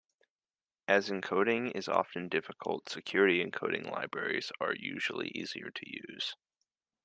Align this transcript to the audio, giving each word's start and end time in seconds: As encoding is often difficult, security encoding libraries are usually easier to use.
As 0.87 1.09
encoding 1.11 1.75
is 1.75 1.87
often 1.87 2.27
difficult, 2.27 2.89
security 2.89 3.45
encoding 3.45 3.87
libraries 3.87 4.51
are 4.59 4.73
usually 4.73 5.27
easier 5.35 5.69
to 5.69 5.83
use. 5.87 6.33